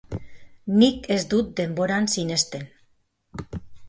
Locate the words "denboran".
1.59-2.09